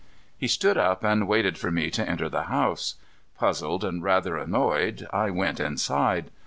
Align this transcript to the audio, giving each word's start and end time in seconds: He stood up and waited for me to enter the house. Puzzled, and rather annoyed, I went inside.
He 0.35 0.47
stood 0.47 0.79
up 0.79 1.03
and 1.03 1.27
waited 1.27 1.59
for 1.59 1.69
me 1.69 1.91
to 1.91 2.09
enter 2.09 2.27
the 2.27 2.45
house. 2.45 2.95
Puzzled, 3.37 3.83
and 3.83 4.01
rather 4.01 4.35
annoyed, 4.35 5.05
I 5.13 5.29
went 5.29 5.59
inside. 5.59 6.31